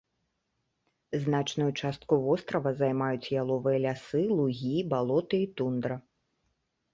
Значную 1.25 1.67
частку 1.81 2.13
вострава 2.23 2.71
займаюць 2.79 3.31
яловыя 3.43 3.77
лясы, 3.85 4.23
лугі, 4.41 4.73
балоты 4.95 5.37
і 5.45 5.47
тундра. 5.61 5.95